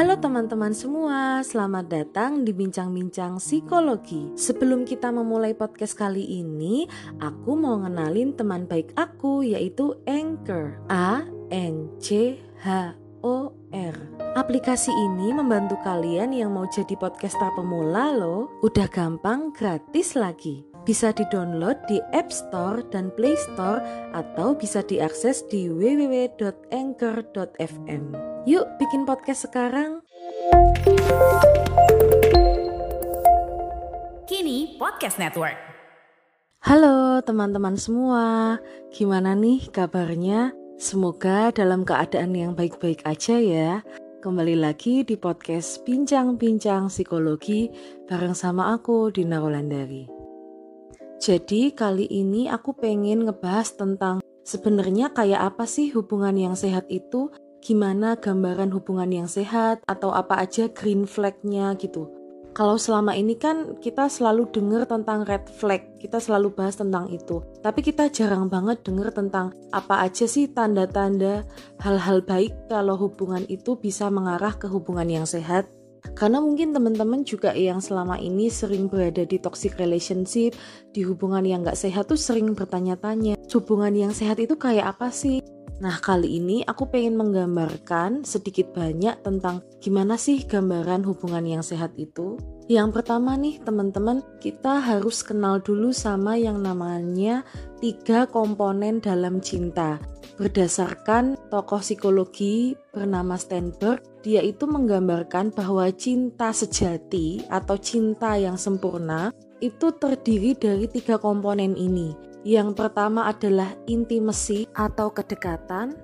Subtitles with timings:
[0.00, 4.32] Halo teman-teman semua, selamat datang di Bincang-Bincang Psikologi.
[4.32, 6.88] Sebelum kita memulai podcast kali ini,
[7.20, 10.80] aku mau ngenalin teman baik aku yaitu Anchor.
[10.88, 11.20] A
[11.52, 13.92] N C H O R.
[14.40, 18.48] Aplikasi ini membantu kalian yang mau jadi podcaster pemula loh.
[18.64, 20.69] Udah gampang, gratis lagi.
[20.90, 23.78] Bisa di-download di App Store dan Play Store
[24.10, 28.04] atau bisa diakses di www.anchor.fm.
[28.42, 30.02] Yuk bikin podcast sekarang.
[34.26, 35.54] Kini Podcast Network.
[36.66, 38.58] Halo teman-teman semua,
[38.90, 40.50] gimana nih kabarnya?
[40.74, 43.86] Semoga dalam keadaan yang baik-baik aja ya.
[44.26, 47.70] Kembali lagi di podcast Bincang-Bincang Psikologi
[48.10, 50.19] bareng sama aku Dina Rolandari.
[51.20, 57.28] Jadi kali ini aku pengen ngebahas tentang sebenarnya kayak apa sih hubungan yang sehat itu,
[57.60, 62.08] gimana gambaran hubungan yang sehat atau apa aja green flag-nya gitu.
[62.56, 67.44] Kalau selama ini kan kita selalu dengar tentang red flag, kita selalu bahas tentang itu.
[67.60, 71.44] Tapi kita jarang banget dengar tentang apa aja sih tanda-tanda
[71.84, 75.68] hal-hal baik kalau hubungan itu bisa mengarah ke hubungan yang sehat.
[76.20, 80.52] Karena mungkin teman-teman juga yang selama ini sering berada di toxic relationship,
[80.92, 85.40] di hubungan yang gak sehat tuh sering bertanya-tanya, hubungan yang sehat itu kayak apa sih?
[85.80, 91.96] Nah, kali ini aku pengen menggambarkan sedikit banyak tentang gimana sih gambaran hubungan yang sehat
[91.96, 92.36] itu.
[92.70, 97.42] Yang pertama nih, teman-teman, kita harus kenal dulu sama yang namanya
[97.82, 99.98] tiga komponen dalam cinta.
[100.38, 109.34] Berdasarkan tokoh psikologi bernama Stenberg, dia itu menggambarkan bahwa cinta sejati atau cinta yang sempurna
[109.58, 112.14] itu terdiri dari tiga komponen ini,
[112.46, 115.98] yang pertama adalah intimacy atau kedekatan,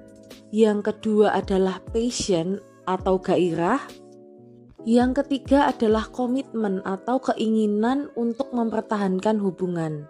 [0.50, 3.80] yang kedua adalah passion atau gairah,
[4.86, 10.06] yang ketiga adalah komitmen atau keinginan untuk mempertahankan hubungan.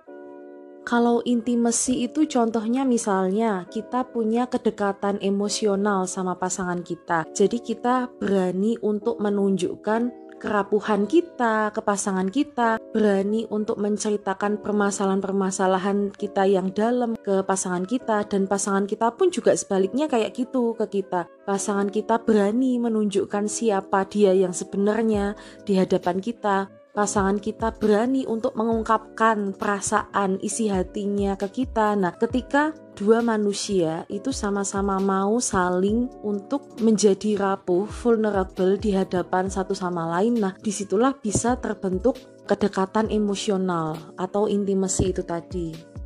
[0.86, 7.26] Kalau intimacy itu contohnya misalnya kita punya kedekatan emosional sama pasangan kita.
[7.34, 16.44] Jadi kita berani untuk menunjukkan kerapuhan kita, ke pasangan kita, berani untuk menceritakan permasalahan-permasalahan kita
[16.44, 21.28] yang dalam ke pasangan kita dan pasangan kita pun juga sebaliknya kayak gitu ke kita.
[21.48, 28.56] Pasangan kita berani menunjukkan siapa dia yang sebenarnya di hadapan kita pasangan kita berani untuk
[28.56, 31.92] mengungkapkan perasaan isi hatinya ke kita.
[31.92, 39.76] Nah, ketika dua manusia itu sama-sama mau saling untuk menjadi rapuh, vulnerable di hadapan satu
[39.76, 42.16] sama lain, nah di situlah bisa terbentuk
[42.48, 45.96] kedekatan emosional atau intimasi itu tadi.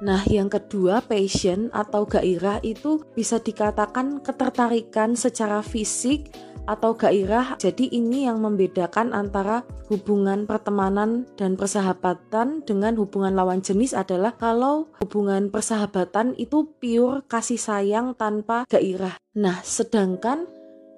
[0.00, 6.32] Nah, yang kedua, passion atau gairah itu bisa dikatakan ketertarikan secara fisik
[6.70, 7.58] atau gairah.
[7.58, 14.86] Jadi ini yang membedakan antara hubungan pertemanan dan persahabatan dengan hubungan lawan jenis adalah kalau
[15.02, 19.18] hubungan persahabatan itu pure kasih sayang tanpa gairah.
[19.34, 20.46] Nah, sedangkan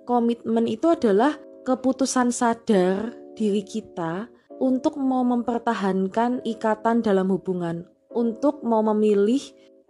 [0.04, 4.28] komitmen itu adalah keputusan sadar diri kita
[4.60, 9.40] untuk mau mempertahankan ikatan dalam hubungan, untuk mau memilih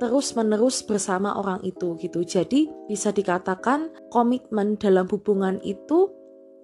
[0.01, 2.25] terus-menerus bersama orang itu gitu.
[2.25, 6.13] Jadi bisa dikatakan komitmen dalam hubungan itu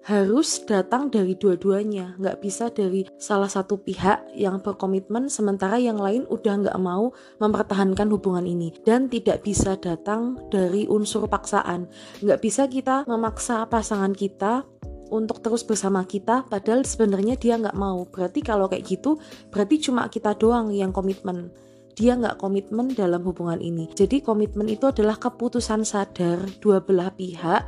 [0.07, 6.23] harus datang dari dua-duanya, nggak bisa dari salah satu pihak yang berkomitmen sementara yang lain
[6.31, 7.11] udah nggak mau
[7.43, 11.91] mempertahankan hubungan ini dan tidak bisa datang dari unsur paksaan.
[12.23, 14.63] Nggak bisa kita memaksa pasangan kita
[15.11, 18.07] untuk terus bersama kita padahal sebenarnya dia nggak mau.
[18.07, 19.19] Berarti kalau kayak gitu
[19.51, 21.51] berarti cuma kita doang yang komitmen
[21.99, 23.91] dia nggak komitmen dalam hubungan ini.
[23.91, 27.67] Jadi komitmen itu adalah keputusan sadar dua belah pihak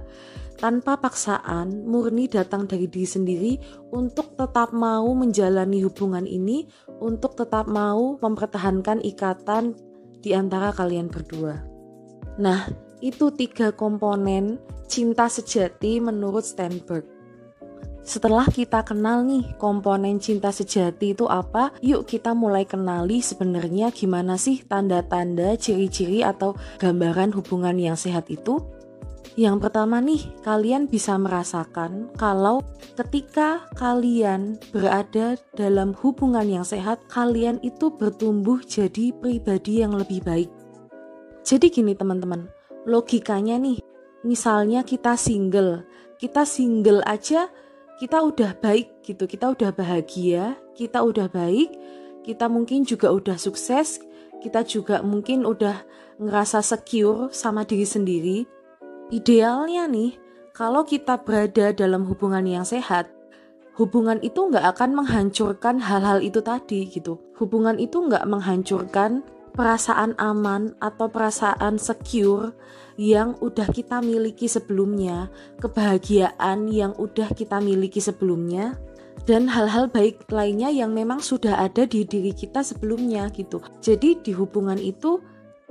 [0.56, 3.54] tanpa paksaan, murni datang dari diri sendiri
[3.92, 6.64] untuk tetap mau menjalani hubungan ini,
[7.04, 9.76] untuk tetap mau mempertahankan ikatan
[10.24, 11.60] di antara kalian berdua.
[12.40, 12.72] Nah,
[13.04, 17.21] itu tiga komponen cinta sejati menurut Stenberg.
[18.02, 24.42] Setelah kita kenal nih komponen cinta sejati itu apa, yuk kita mulai kenali sebenarnya gimana
[24.42, 28.58] sih tanda-tanda, ciri-ciri atau gambaran hubungan yang sehat itu.
[29.40, 32.66] Yang pertama nih, kalian bisa merasakan kalau
[33.00, 40.52] ketika kalian berada dalam hubungan yang sehat, kalian itu bertumbuh jadi pribadi yang lebih baik.
[41.48, 42.50] Jadi gini teman-teman,
[42.84, 43.80] logikanya nih,
[44.28, 45.88] misalnya kita single,
[46.20, 47.48] kita single aja
[48.02, 51.70] kita udah baik gitu, kita udah bahagia, kita udah baik,
[52.26, 54.02] kita mungkin juga udah sukses,
[54.42, 55.86] kita juga mungkin udah
[56.18, 58.38] ngerasa secure sama diri sendiri.
[59.14, 60.18] Idealnya nih,
[60.50, 63.06] kalau kita berada dalam hubungan yang sehat,
[63.78, 67.22] hubungan itu nggak akan menghancurkan hal-hal itu tadi gitu.
[67.38, 69.22] Hubungan itu nggak menghancurkan
[69.52, 72.56] perasaan aman atau perasaan secure
[73.00, 78.76] yang udah kita miliki sebelumnya, kebahagiaan yang udah kita miliki sebelumnya,
[79.24, 83.62] dan hal-hal baik lainnya yang memang sudah ada di diri kita sebelumnya gitu.
[83.80, 85.22] Jadi di hubungan itu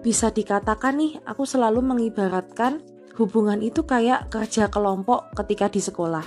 [0.01, 2.81] bisa dikatakan nih, aku selalu mengibaratkan
[3.21, 6.25] hubungan itu kayak kerja kelompok ketika di sekolah.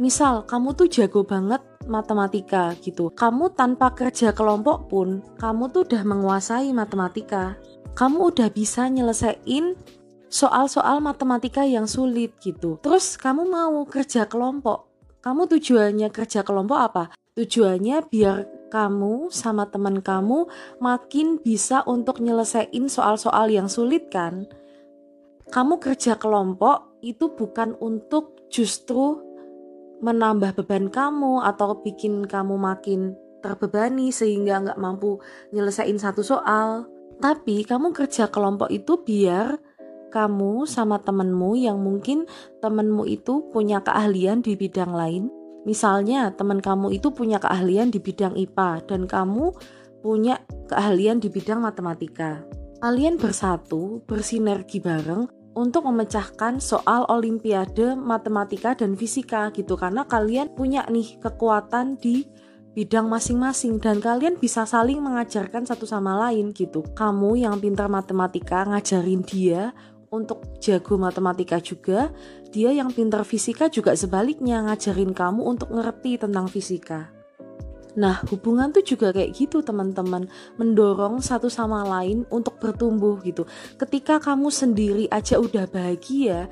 [0.00, 3.08] Misal, kamu tuh jago banget matematika gitu.
[3.12, 7.56] Kamu tanpa kerja kelompok pun, kamu tuh udah menguasai matematika.
[7.96, 9.76] Kamu udah bisa nyelesain
[10.30, 12.76] soal-soal matematika yang sulit gitu.
[12.80, 14.88] Terus kamu mau kerja kelompok.
[15.20, 17.04] Kamu tujuannya kerja kelompok apa?
[17.36, 20.46] Tujuannya biar kamu sama teman kamu
[20.78, 24.46] makin bisa untuk nyelesain soal-soal yang sulit kan?
[25.50, 29.29] kamu kerja kelompok itu bukan untuk justru
[30.00, 35.20] menambah beban kamu atau bikin kamu makin terbebani sehingga nggak mampu
[35.52, 36.88] nyelesain satu soal.
[37.20, 39.60] Tapi kamu kerja kelompok itu biar
[40.10, 42.24] kamu sama temenmu yang mungkin
[42.64, 45.28] temenmu itu punya keahlian di bidang lain.
[45.68, 49.52] Misalnya teman kamu itu punya keahlian di bidang IPA dan kamu
[50.00, 50.40] punya
[50.72, 52.40] keahlian di bidang matematika.
[52.80, 60.86] Kalian bersatu, bersinergi bareng untuk memecahkan soal olimpiade matematika dan fisika gitu karena kalian punya
[60.86, 62.22] nih kekuatan di
[62.70, 66.86] bidang masing-masing dan kalian bisa saling mengajarkan satu sama lain gitu.
[66.94, 69.74] Kamu yang pintar matematika ngajarin dia
[70.10, 72.10] untuk jago matematika juga,
[72.50, 77.19] dia yang pintar fisika juga sebaliknya ngajarin kamu untuk ngerti tentang fisika.
[77.98, 80.30] Nah, hubungan tuh juga kayak gitu, teman-teman.
[80.60, 83.46] Mendorong satu sama lain untuk bertumbuh gitu.
[83.78, 86.46] Ketika kamu sendiri aja udah bahagia,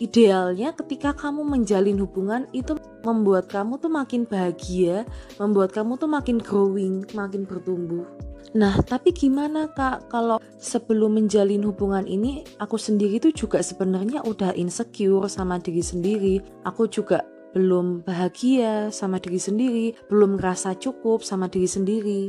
[0.00, 5.04] idealnya ketika kamu menjalin hubungan itu membuat kamu tuh makin bahagia,
[5.36, 8.08] membuat kamu tuh makin growing, makin bertumbuh.
[8.50, 14.58] Nah, tapi gimana Kak kalau sebelum menjalin hubungan ini aku sendiri tuh juga sebenarnya udah
[14.58, 16.34] insecure sama diri sendiri.
[16.66, 22.22] Aku juga belum bahagia sama diri sendiri, belum ngerasa cukup sama diri sendiri.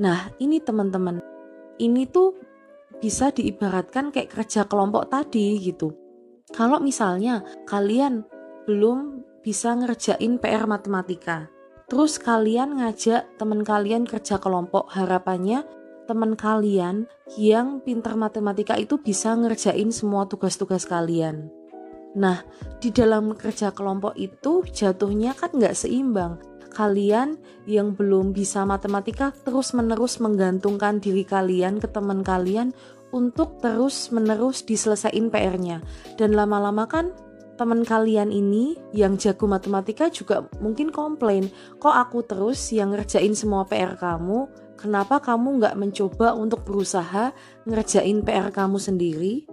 [0.00, 1.20] Nah, ini teman-teman,
[1.80, 2.36] ini tuh
[3.00, 5.92] bisa diibaratkan kayak kerja kelompok tadi gitu.
[6.52, 8.22] Kalau misalnya kalian
[8.68, 11.48] belum bisa ngerjain PR matematika,
[11.88, 15.64] terus kalian ngajak teman kalian kerja kelompok, harapannya
[16.06, 17.08] teman kalian
[17.40, 21.61] yang pintar matematika itu bisa ngerjain semua tugas-tugas kalian.
[22.12, 22.44] Nah,
[22.76, 26.36] di dalam kerja kelompok itu jatuhnya kan nggak seimbang.
[26.72, 27.36] Kalian
[27.68, 32.72] yang belum bisa matematika terus-menerus menggantungkan diri kalian ke teman kalian
[33.12, 35.84] untuk terus-menerus diselesain PR-nya.
[36.16, 37.12] Dan lama-lama kan
[37.60, 43.68] teman kalian ini yang jago matematika juga mungkin komplain, kok aku terus yang ngerjain semua
[43.68, 44.48] PR kamu,
[44.80, 47.36] kenapa kamu nggak mencoba untuk berusaha
[47.68, 49.51] ngerjain PR kamu sendiri?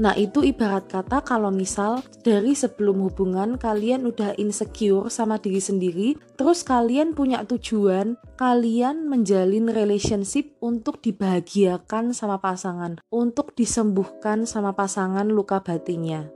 [0.00, 6.08] Nah itu ibarat kata kalau misal dari sebelum hubungan kalian udah insecure sama diri sendiri
[6.40, 15.28] Terus kalian punya tujuan kalian menjalin relationship untuk dibahagiakan sama pasangan Untuk disembuhkan sama pasangan
[15.28, 16.32] luka batinnya.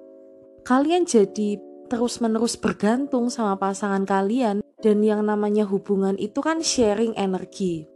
[0.69, 1.57] Kalian jadi
[1.89, 7.89] terus menerus bergantung sama pasangan kalian Dan yang namanya hubungan itu kan sharing energi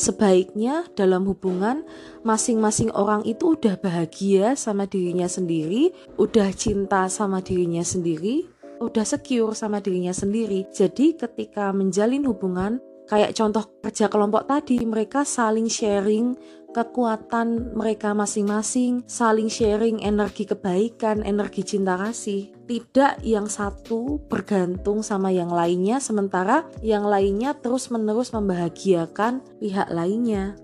[0.00, 1.84] sebaiknya dalam hubungan
[2.24, 8.48] masing-masing orang itu udah bahagia sama dirinya sendiri, udah cinta sama dirinya sendiri,
[8.80, 10.64] udah secure sama dirinya sendiri.
[10.72, 16.32] Jadi ketika menjalin hubungan, kayak contoh kerja kelompok tadi, mereka saling sharing
[16.70, 22.54] kekuatan mereka masing-masing, saling sharing energi kebaikan, energi cinta kasih.
[22.70, 30.54] Tidak yang satu bergantung sama yang lainnya, sementara yang lainnya terus-menerus membahagiakan pihak lainnya.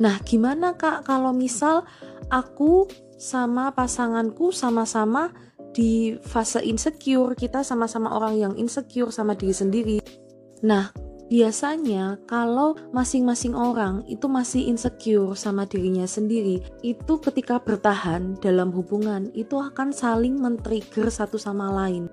[0.00, 1.84] Nah, gimana Kak kalau misal
[2.32, 2.88] aku
[3.20, 5.28] sama pasanganku sama-sama
[5.76, 9.98] di fase insecure, kita sama-sama orang yang insecure sama diri sendiri.
[10.64, 10.92] Nah,
[11.30, 19.30] Biasanya kalau masing-masing orang itu masih insecure sama dirinya sendiri, itu ketika bertahan dalam hubungan
[19.30, 22.10] itu akan saling men-trigger satu sama lain.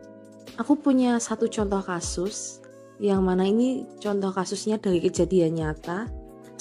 [0.61, 2.61] Aku punya satu contoh kasus
[3.01, 6.05] yang mana ini contoh kasusnya dari kejadian nyata.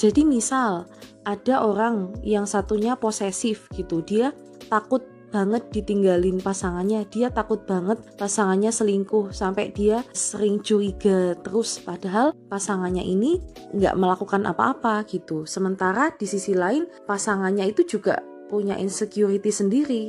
[0.01, 0.89] Jadi misal
[1.29, 4.33] ada orang yang satunya posesif gitu, dia
[4.73, 7.05] takut banget ditinggalin pasangannya.
[7.11, 11.83] Dia takut banget pasangannya selingkuh sampai dia sering curiga terus.
[11.83, 13.43] Padahal pasangannya ini
[13.75, 15.45] nggak melakukan apa-apa gitu.
[15.45, 20.05] Sementara di sisi lain pasangannya itu juga punya insecurity sendiri.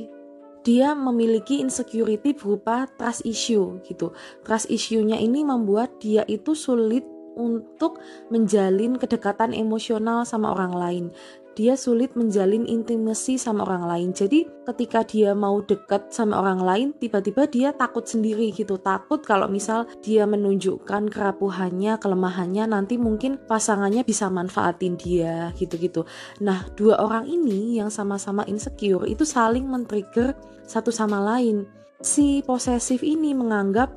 [0.68, 4.12] Dia memiliki insecurity berupa trust issue gitu.
[4.44, 7.08] Trust issue-nya ini membuat dia itu sulit
[7.38, 8.02] untuk
[8.34, 11.06] menjalin kedekatan emosional sama orang lain
[11.58, 14.10] dia sulit menjalin intimasi sama orang lain.
[14.14, 18.78] Jadi ketika dia mau deket sama orang lain, tiba-tiba dia takut sendiri gitu.
[18.78, 26.06] Takut kalau misal dia menunjukkan kerapuhannya, kelemahannya, nanti mungkin pasangannya bisa manfaatin dia gitu-gitu.
[26.46, 31.66] Nah, dua orang ini yang sama-sama insecure itu saling men-trigger satu sama lain.
[31.98, 33.90] Si posesif ini menganggap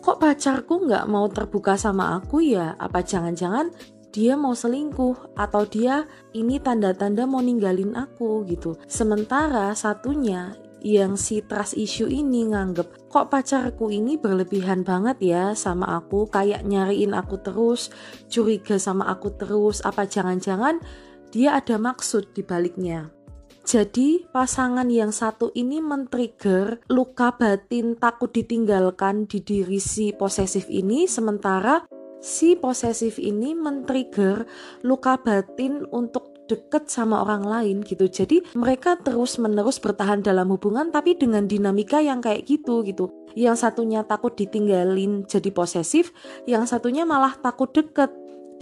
[0.00, 2.72] kok pacarku nggak mau terbuka sama aku ya?
[2.80, 3.68] Apa jangan-jangan
[4.12, 6.04] dia mau selingkuh atau dia
[6.36, 8.76] ini tanda-tanda mau ninggalin aku gitu.
[8.84, 10.52] Sementara satunya
[10.82, 16.66] yang si trust issue ini nganggep kok pacarku ini berlebihan banget ya sama aku kayak
[16.66, 17.94] nyariin aku terus
[18.26, 20.82] curiga sama aku terus apa jangan-jangan
[21.30, 23.14] dia ada maksud di baliknya
[23.62, 31.06] jadi pasangan yang satu ini men-trigger luka batin takut ditinggalkan di diri si posesif ini
[31.06, 31.86] sementara
[32.22, 34.46] si posesif ini men-trigger
[34.86, 38.06] luka batin untuk deket sama orang lain gitu.
[38.06, 43.10] Jadi mereka terus-menerus bertahan dalam hubungan tapi dengan dinamika yang kayak gitu gitu.
[43.34, 46.12] Yang satunya takut ditinggalin jadi posesif,
[46.44, 48.12] yang satunya malah takut deket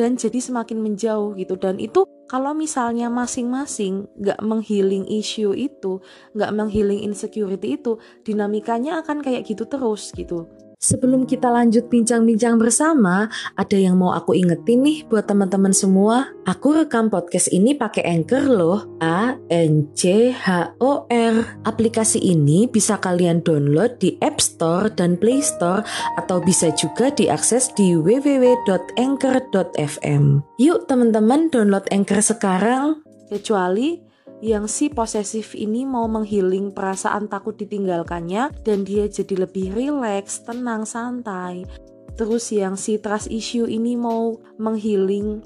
[0.01, 6.01] dan jadi semakin menjauh gitu dan itu kalau misalnya masing-masing nggak menghealing issue itu
[6.33, 10.49] nggak menghealing insecurity itu dinamikanya akan kayak gitu terus gitu
[10.81, 16.33] Sebelum kita lanjut bincang-bincang bersama, ada yang mau aku ingetin nih buat teman-teman semua.
[16.49, 18.89] Aku rekam podcast ini pakai Anchor loh.
[19.05, 21.37] A N C H O R.
[21.69, 25.85] Aplikasi ini bisa kalian download di App Store dan Play Store
[26.17, 30.25] atau bisa juga diakses di www.anchor.fm.
[30.57, 33.05] Yuk teman-teman download Anchor sekarang.
[33.29, 34.10] Kecuali
[34.41, 40.89] yang si posesif ini mau menghiling perasaan takut ditinggalkannya dan dia jadi lebih rileks, tenang,
[40.89, 41.69] santai.
[42.17, 45.45] Terus yang si trust issue ini mau menghiling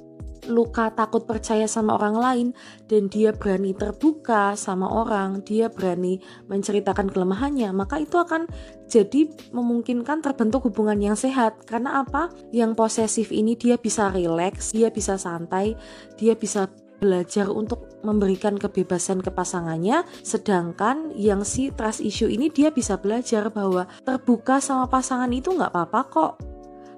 [0.48, 2.48] luka takut percaya sama orang lain
[2.88, 6.20] dan dia berani terbuka sama orang, dia berani
[6.52, 8.44] menceritakan kelemahannya, maka itu akan
[8.84, 11.64] jadi memungkinkan terbentuk hubungan yang sehat.
[11.64, 12.28] Karena apa?
[12.52, 15.74] Yang posesif ini dia bisa rileks, dia bisa santai,
[16.20, 16.68] dia bisa
[17.04, 23.52] belajar untuk memberikan kebebasan ke pasangannya sedangkan yang si trust issue ini dia bisa belajar
[23.52, 26.32] bahwa terbuka sama pasangan itu nggak apa-apa kok.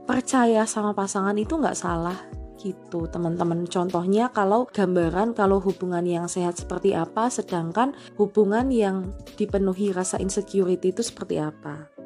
[0.07, 2.15] Percaya sama pasangan itu nggak salah
[2.63, 3.67] gitu teman-teman.
[3.67, 10.95] Contohnya kalau gambaran kalau hubungan yang sehat seperti apa sedangkan hubungan yang dipenuhi rasa insecurity
[10.95, 12.06] itu seperti apa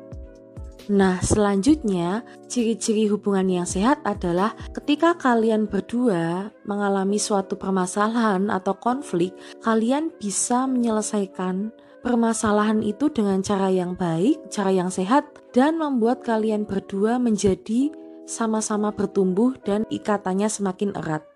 [0.88, 9.36] Nah, selanjutnya, ciri-ciri hubungan yang sehat adalah ketika kalian berdua mengalami suatu permasalahan atau konflik,
[9.60, 16.64] kalian bisa menyelesaikan permasalahan itu dengan cara yang baik, cara yang sehat, dan membuat kalian
[16.64, 17.92] berdua menjadi
[18.24, 21.26] sama-sama bertumbuh dan ikatannya semakin erat.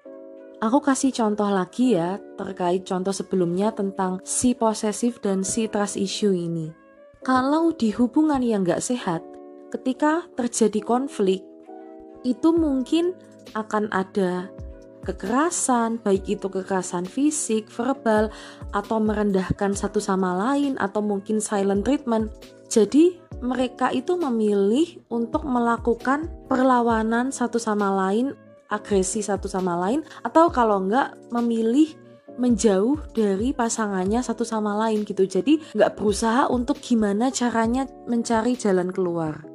[0.62, 6.32] Aku kasih contoh lagi ya terkait contoh sebelumnya tentang si posesif dan si trust issue
[6.32, 6.72] ini.
[7.20, 9.33] Kalau di hubungan yang gak sehat,
[9.74, 11.42] ketika terjadi konflik,
[12.22, 13.10] itu mungkin
[13.58, 14.46] akan ada
[15.02, 18.30] kekerasan, baik itu kekerasan fisik, verbal,
[18.70, 22.30] atau merendahkan satu sama lain, atau mungkin silent treatment.
[22.70, 28.32] Jadi, mereka itu memilih untuk melakukan perlawanan satu sama lain,
[28.72, 31.92] agresi satu sama lain, atau kalau enggak, memilih
[32.40, 35.28] menjauh dari pasangannya satu sama lain gitu.
[35.28, 39.53] Jadi, nggak berusaha untuk gimana caranya mencari jalan keluar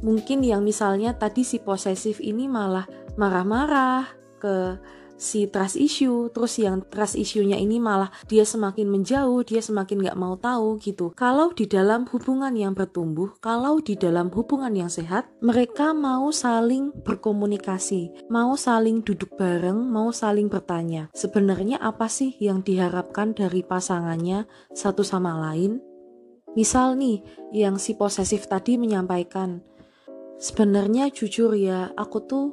[0.00, 2.86] mungkin yang misalnya tadi si posesif ini malah
[3.18, 4.06] marah-marah
[4.38, 4.78] ke
[5.18, 10.16] si trust issue terus yang trust issue-nya ini malah dia semakin menjauh dia semakin gak
[10.16, 11.10] mau tahu gitu.
[11.18, 16.94] Kalau di dalam hubungan yang bertumbuh kalau di dalam hubungan yang sehat mereka mau saling
[17.02, 21.10] berkomunikasi mau saling duduk bareng mau saling bertanya.
[21.12, 25.82] Sebenarnya apa sih yang diharapkan dari pasangannya satu sama lain?
[26.54, 27.20] Misal nih
[27.52, 29.60] yang si posesif tadi menyampaikan
[30.38, 32.46] Sebenarnya jujur ya, aku tuh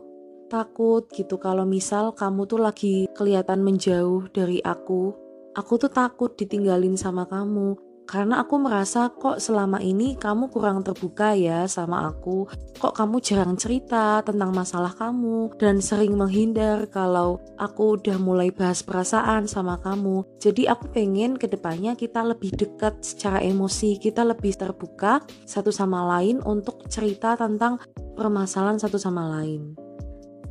[0.49, 5.13] takut gitu kalau misal kamu tuh lagi kelihatan menjauh dari aku.
[5.53, 7.77] Aku tuh takut ditinggalin sama kamu.
[8.05, 12.45] Karena aku merasa kok selama ini kamu kurang terbuka ya sama aku.
[12.77, 18.85] Kok kamu jarang cerita tentang masalah kamu dan sering menghindar kalau aku udah mulai bahas
[18.85, 20.21] perasaan sama kamu.
[20.37, 26.05] Jadi aku pengen ke depannya kita lebih dekat secara emosi, kita lebih terbuka satu sama
[26.17, 27.81] lain untuk cerita tentang
[28.13, 29.73] permasalahan satu sama lain.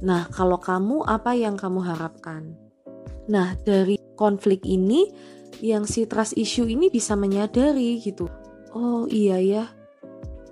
[0.02, 2.52] Nah, kalau kamu apa yang kamu harapkan?
[3.30, 5.08] Nah, dari konflik ini
[5.60, 8.26] yang si trust issue ini bisa menyadari gitu.
[8.74, 9.64] Oh iya ya.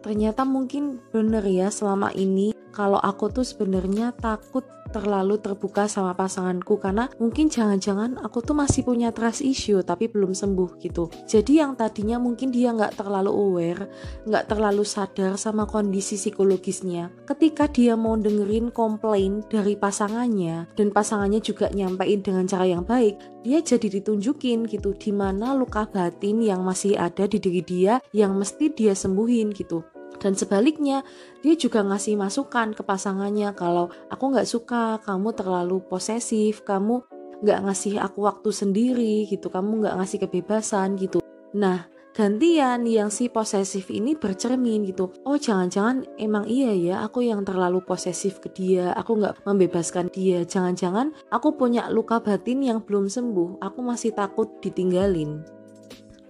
[0.02, 6.76] Ternyata mungkin bener ya selama ini kalau aku tuh sebenarnya takut terlalu terbuka sama pasanganku
[6.76, 11.08] karena mungkin jangan-jangan aku tuh masih punya trust issue tapi belum sembuh gitu.
[11.24, 13.88] Jadi yang tadinya mungkin dia nggak terlalu aware
[14.28, 21.40] nggak terlalu sadar sama kondisi psikologisnya ketika dia mau dengerin komplain dari pasangannya dan pasangannya
[21.40, 26.62] juga nyampein dengan cara yang baik dia jadi ditunjukin gitu di mana luka batin yang
[26.62, 29.82] masih ada di diri dia yang mesti dia sembuhin gitu
[30.22, 31.02] dan sebaliknya,
[31.42, 37.02] dia juga ngasih masukan ke pasangannya kalau aku nggak suka kamu terlalu posesif, kamu
[37.42, 41.18] nggak ngasih aku waktu sendiri gitu, kamu nggak ngasih kebebasan gitu.
[41.58, 45.10] Nah, gantian yang si posesif ini bercermin gitu.
[45.26, 50.46] Oh jangan-jangan emang iya ya aku yang terlalu posesif ke dia aku nggak membebaskan dia.
[50.46, 55.61] Jangan-jangan aku punya luka batin yang belum sembuh aku masih takut ditinggalin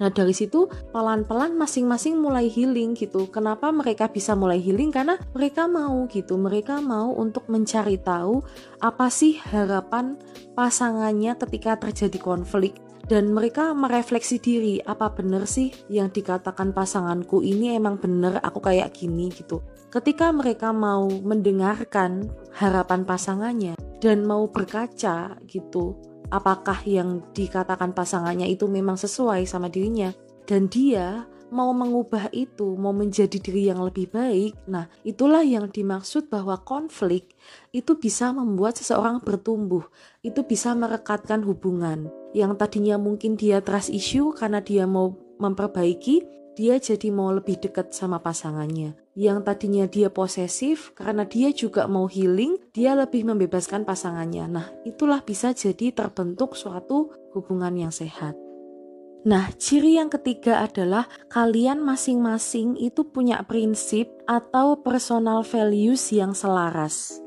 [0.00, 3.28] Nah dari situ pelan-pelan masing-masing mulai healing gitu.
[3.28, 4.88] Kenapa mereka bisa mulai healing?
[4.94, 6.40] Karena mereka mau gitu.
[6.40, 8.40] Mereka mau untuk mencari tahu
[8.80, 10.16] apa sih harapan
[10.56, 12.76] pasangannya ketika terjadi konflik
[13.10, 18.94] dan mereka merefleksi diri apa bener sih yang dikatakan pasanganku ini emang bener aku kayak
[18.94, 19.58] gini gitu
[19.90, 25.98] ketika mereka mau mendengarkan harapan pasangannya dan mau berkaca gitu
[26.32, 30.16] apakah yang dikatakan pasangannya itu memang sesuai sama dirinya
[30.48, 34.56] dan dia mau mengubah itu, mau menjadi diri yang lebih baik.
[34.64, 37.36] Nah, itulah yang dimaksud bahwa konflik
[37.76, 39.84] itu bisa membuat seseorang bertumbuh,
[40.24, 42.08] itu bisa merekatkan hubungan.
[42.32, 46.24] Yang tadinya mungkin dia trust issue karena dia mau memperbaiki,
[46.56, 49.01] dia jadi mau lebih dekat sama pasangannya.
[49.12, 54.48] Yang tadinya dia posesif karena dia juga mau healing, dia lebih membebaskan pasangannya.
[54.48, 58.32] Nah, itulah bisa jadi terbentuk suatu hubungan yang sehat.
[59.22, 67.22] Nah, ciri yang ketiga adalah kalian masing-masing itu punya prinsip atau personal values yang selaras.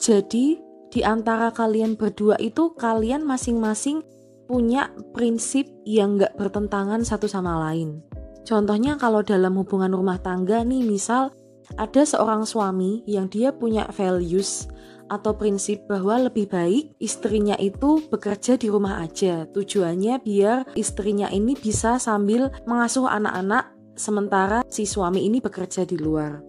[0.00, 4.00] Jadi, di antara kalian berdua itu kalian masing-masing
[4.48, 8.07] punya prinsip yang gak bertentangan satu sama lain.
[8.48, 11.36] Contohnya kalau dalam hubungan rumah tangga nih misal
[11.76, 14.64] ada seorang suami yang dia punya values
[15.12, 19.44] atau prinsip bahwa lebih baik istrinya itu bekerja di rumah aja.
[19.52, 23.68] Tujuannya biar istrinya ini bisa sambil mengasuh anak-anak
[24.00, 26.40] sementara si suami ini bekerja di luar.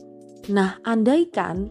[0.55, 1.67] Nah, andaikan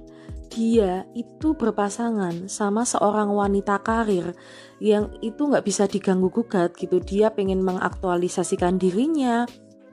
[0.53, 4.33] dia itu berpasangan sama seorang wanita karir
[4.81, 9.45] yang itu nggak bisa diganggu gugat gitu dia pengen mengaktualisasikan dirinya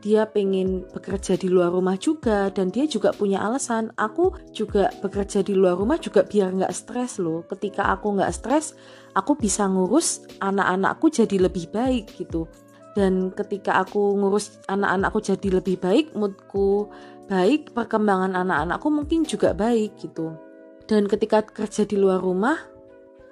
[0.05, 3.89] dia pengen bekerja di luar rumah juga dan dia juga punya alasan.
[3.97, 7.41] Aku juga bekerja di luar rumah juga biar nggak stres loh.
[7.49, 8.77] Ketika aku nggak stres
[9.17, 12.45] aku bisa ngurus anak-anakku jadi lebih baik gitu.
[12.93, 16.85] Dan ketika aku ngurus anak-anakku jadi lebih baik moodku
[17.25, 20.37] baik perkembangan anak-anakku mungkin juga baik gitu.
[20.85, 22.61] Dan ketika kerja di luar rumah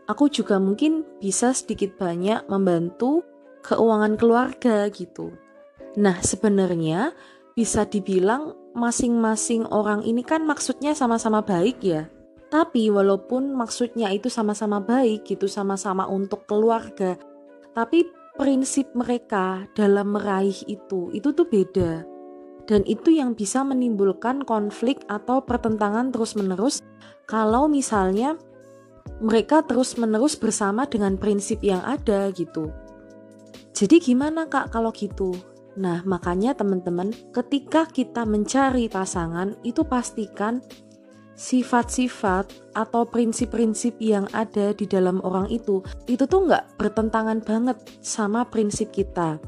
[0.10, 3.22] aku juga mungkin bisa sedikit banyak membantu
[3.62, 5.38] keuangan keluarga gitu
[5.94, 7.14] Nah, sebenarnya
[7.54, 12.10] bisa dibilang masing-masing orang ini kan maksudnya sama-sama baik ya.
[12.50, 17.18] Tapi walaupun maksudnya itu sama-sama baik gitu, sama-sama untuk keluarga,
[17.74, 18.06] tapi
[18.38, 22.06] prinsip mereka dalam meraih itu itu tuh beda.
[22.64, 26.80] Dan itu yang bisa menimbulkan konflik atau pertentangan terus-menerus
[27.28, 28.40] kalau misalnya
[29.20, 32.72] mereka terus-menerus bersama dengan prinsip yang ada gitu.
[33.74, 35.34] Jadi gimana Kak kalau gitu?
[35.74, 40.62] Nah, makanya teman-teman, ketika kita mencari pasangan, itu pastikan
[41.34, 42.46] sifat-sifat
[42.78, 48.94] atau prinsip-prinsip yang ada di dalam orang itu, itu tuh nggak bertentangan banget sama prinsip
[48.94, 49.42] kita.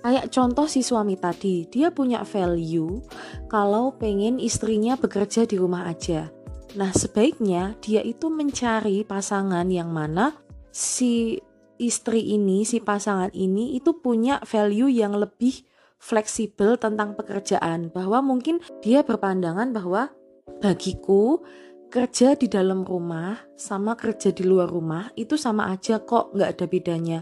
[0.00, 3.04] Kayak contoh si suami tadi, dia punya value
[3.52, 6.32] kalau pengen istrinya bekerja di rumah aja.
[6.80, 10.32] Nah, sebaiknya dia itu mencari pasangan yang mana
[10.72, 11.36] si
[11.80, 15.64] istri ini, si pasangan ini itu punya value yang lebih
[15.96, 17.88] fleksibel tentang pekerjaan.
[17.88, 20.12] Bahwa mungkin dia berpandangan bahwa
[20.60, 21.40] bagiku
[21.90, 26.66] kerja di dalam rumah sama kerja di luar rumah itu sama aja kok nggak ada
[26.68, 27.18] bedanya.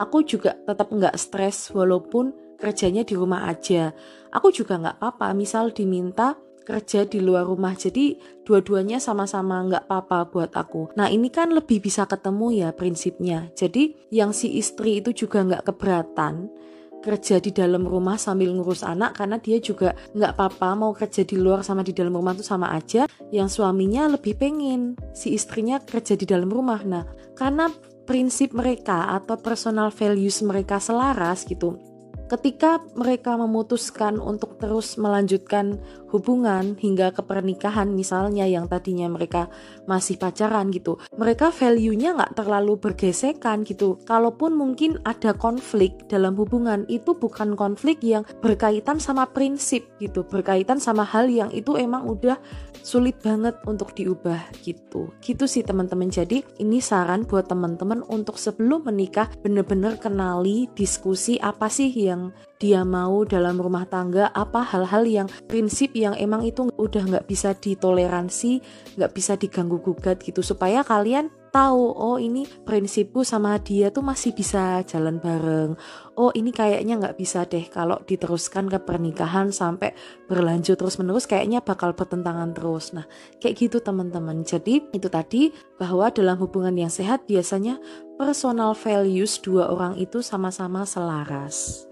[0.00, 3.94] Aku juga tetap nggak stres walaupun kerjanya di rumah aja.
[4.34, 6.34] Aku juga nggak apa-apa misal diminta
[6.68, 7.72] kerja di luar rumah.
[7.72, 10.92] Jadi dua-duanya sama-sama nggak apa-apa buat aku.
[11.00, 13.48] Nah ini kan lebih bisa ketemu ya prinsipnya.
[13.56, 16.52] Jadi yang si istri itu juga nggak keberatan
[16.98, 21.38] kerja di dalam rumah sambil ngurus anak karena dia juga nggak apa-apa mau kerja di
[21.38, 23.08] luar sama di dalam rumah itu sama aja.
[23.32, 26.84] Yang suaminya lebih pengen si istrinya kerja di dalam rumah.
[26.84, 27.72] Nah karena
[28.04, 31.80] prinsip mereka atau personal values mereka selaras gitu
[32.28, 39.52] ketika mereka memutuskan untuk terus melanjutkan hubungan hingga ke pernikahan misalnya yang tadinya mereka
[39.84, 40.96] masih pacaran gitu.
[41.16, 44.00] Mereka value-nya nggak terlalu bergesekan gitu.
[44.04, 50.24] Kalaupun mungkin ada konflik dalam hubungan itu bukan konflik yang berkaitan sama prinsip gitu.
[50.24, 52.40] Berkaitan sama hal yang itu emang udah
[52.80, 55.12] sulit banget untuk diubah gitu.
[55.20, 56.08] Gitu sih teman-teman.
[56.08, 62.82] Jadi ini saran buat teman-teman untuk sebelum menikah bener-bener kenali diskusi apa sih yang dia
[62.82, 68.62] mau dalam rumah tangga apa hal-hal yang prinsip yang emang itu udah nggak bisa ditoleransi
[68.94, 70.44] nggak bisa diganggu gugat gitu.
[70.44, 75.74] Supaya kalian tahu oh ini prinsipku sama dia tuh masih bisa jalan bareng.
[76.20, 79.96] Oh ini kayaknya nggak bisa deh kalau diteruskan ke pernikahan sampai
[80.28, 82.92] berlanjut terus menerus kayaknya bakal bertentangan terus.
[82.92, 83.08] Nah
[83.40, 84.44] kayak gitu teman-teman.
[84.44, 87.80] Jadi itu tadi bahwa dalam hubungan yang sehat biasanya
[88.20, 91.87] personal values dua orang itu sama-sama selaras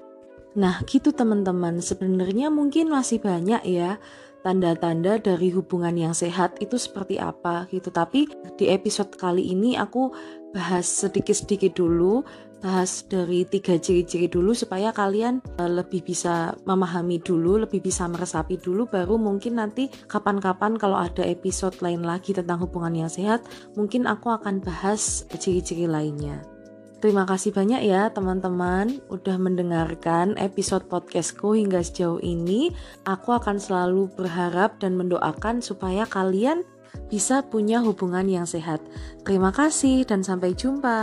[0.56, 1.84] Nah, gitu teman-teman.
[1.84, 4.00] Sebenarnya mungkin masih banyak ya
[4.40, 7.92] tanda-tanda dari hubungan yang sehat itu seperti apa gitu.
[7.92, 8.24] Tapi
[8.56, 10.16] di episode kali ini aku
[10.56, 12.24] bahas sedikit-sedikit dulu,
[12.64, 18.56] bahas dari tiga ciri-ciri dulu supaya kalian eh, lebih bisa memahami dulu, lebih bisa meresapi
[18.56, 23.44] dulu baru mungkin nanti kapan-kapan kalau ada episode lain lagi tentang hubungan yang sehat,
[23.76, 26.55] mungkin aku akan bahas ciri-ciri lainnya.
[26.96, 32.72] Terima kasih banyak ya teman-teman udah mendengarkan episode podcastku hingga sejauh ini.
[33.04, 36.64] Aku akan selalu berharap dan mendoakan supaya kalian
[37.12, 38.80] bisa punya hubungan yang sehat.
[39.28, 40.98] Terima kasih dan sampai jumpa.